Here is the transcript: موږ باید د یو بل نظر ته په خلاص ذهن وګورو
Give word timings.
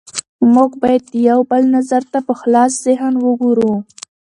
موږ 0.53 0.71
باید 0.81 1.03
د 1.11 1.13
یو 1.29 1.39
بل 1.51 1.63
نظر 1.77 2.01
ته 2.11 2.19
په 2.27 2.33
خلاص 2.39 2.71
ذهن 2.85 3.13
وګورو 3.25 3.73